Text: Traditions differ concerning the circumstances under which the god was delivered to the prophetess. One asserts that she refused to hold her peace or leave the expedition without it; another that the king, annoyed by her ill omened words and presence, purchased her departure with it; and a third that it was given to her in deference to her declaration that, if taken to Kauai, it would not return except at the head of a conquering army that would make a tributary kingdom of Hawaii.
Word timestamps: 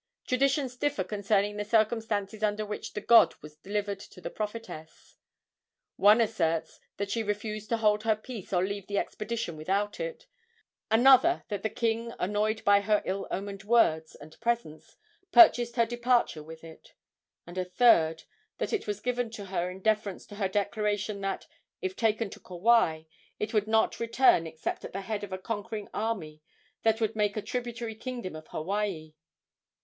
Traditions 0.25 0.75
differ 0.77 1.03
concerning 1.03 1.57
the 1.57 1.63
circumstances 1.63 2.41
under 2.41 2.65
which 2.65 2.93
the 2.93 3.01
god 3.01 3.35
was 3.43 3.57
delivered 3.57 3.99
to 3.99 4.19
the 4.19 4.31
prophetess. 4.31 5.19
One 5.95 6.19
asserts 6.19 6.79
that 6.97 7.11
she 7.11 7.21
refused 7.21 7.69
to 7.69 7.77
hold 7.77 8.01
her 8.01 8.15
peace 8.15 8.51
or 8.51 8.65
leave 8.65 8.87
the 8.87 8.97
expedition 8.97 9.55
without 9.55 9.99
it; 9.99 10.25
another 10.89 11.43
that 11.49 11.61
the 11.61 11.69
king, 11.69 12.13
annoyed 12.17 12.65
by 12.65 12.81
her 12.81 13.03
ill 13.05 13.27
omened 13.29 13.63
words 13.63 14.15
and 14.15 14.39
presence, 14.41 14.95
purchased 15.31 15.75
her 15.75 15.85
departure 15.85 16.41
with 16.41 16.63
it; 16.63 16.95
and 17.45 17.59
a 17.59 17.63
third 17.63 18.23
that 18.57 18.73
it 18.73 18.87
was 18.87 19.01
given 19.01 19.29
to 19.29 19.45
her 19.45 19.69
in 19.69 19.81
deference 19.81 20.25
to 20.25 20.37
her 20.37 20.49
declaration 20.49 21.21
that, 21.21 21.45
if 21.79 21.95
taken 21.95 22.31
to 22.31 22.39
Kauai, 22.39 23.03
it 23.37 23.53
would 23.53 23.67
not 23.67 23.99
return 23.99 24.47
except 24.47 24.83
at 24.83 24.93
the 24.93 25.01
head 25.01 25.23
of 25.23 25.31
a 25.31 25.37
conquering 25.37 25.89
army 25.93 26.41
that 26.81 26.99
would 26.99 27.15
make 27.15 27.37
a 27.37 27.41
tributary 27.43 27.93
kingdom 27.93 28.35
of 28.35 28.47
Hawaii. 28.47 29.13